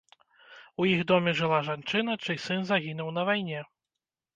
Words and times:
У 0.83 0.87
іх 0.93 1.03
доме 1.11 1.35
жыла 1.41 1.61
жанчына, 1.69 2.19
чый 2.25 2.43
сын 2.49 2.59
загінуў 2.75 3.17
на 3.21 3.33
вайне. 3.33 3.67